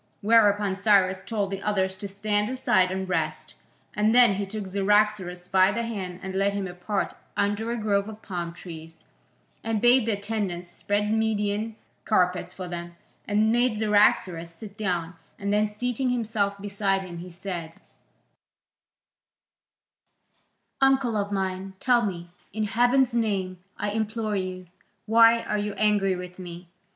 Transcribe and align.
Whereupon 0.21 0.73
Cyrus 0.73 1.21
told 1.23 1.51
the 1.51 1.61
others 1.61 1.93
to 1.97 2.07
stand 2.07 2.49
aside 2.49 2.89
and 2.89 3.07
rest, 3.07 3.53
and 3.93 4.15
then 4.15 4.33
he 4.33 4.47
took 4.47 4.65
Cyaxares 4.67 5.47
by 5.47 5.71
the 5.71 5.83
hand 5.83 6.21
and 6.23 6.33
led 6.33 6.53
him 6.53 6.67
apart 6.67 7.13
under 7.37 7.69
a 7.71 7.77
grove 7.77 8.09
of 8.09 8.23
palm 8.23 8.51
trees, 8.51 9.03
and 9.63 9.79
bade 9.79 10.07
the 10.07 10.13
attendants 10.13 10.69
spread 10.69 11.13
Median 11.13 11.75
carpets 12.03 12.51
for 12.51 12.67
them, 12.67 12.95
and 13.27 13.51
made 13.51 13.75
Cyaxares 13.75 14.49
sit 14.49 14.75
down, 14.75 15.13
and 15.37 15.53
then, 15.53 15.67
seating 15.67 16.09
himself 16.09 16.59
beside 16.59 17.03
him, 17.03 17.19
he 17.19 17.29
said: 17.29 17.75
"Uncle 20.81 21.15
of 21.15 21.31
mine, 21.31 21.73
tell 21.79 22.01
me, 22.03 22.31
in 22.51 22.63
heaven's 22.63 23.13
name, 23.13 23.59
I 23.77 23.91
implore 23.91 24.35
you, 24.35 24.65
why 25.05 25.43
are 25.43 25.59
you 25.59 25.73
angry 25.75 26.15
with 26.15 26.39
me? 26.39 26.69